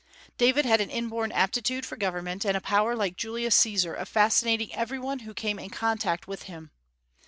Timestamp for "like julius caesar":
2.95-3.93